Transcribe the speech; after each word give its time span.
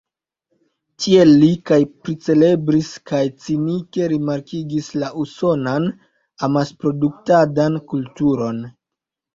Tiel 1.03 1.33
li 1.43 1.49
kaj 1.71 1.77
pricelebris 2.05 2.89
kaj 3.11 3.21
cinike 3.45 4.09
rimarkigis 4.15 4.91
la 5.05 5.13
usonan 5.27 5.89
amasproduktadan 6.51 7.83
kulturon. 7.95 8.69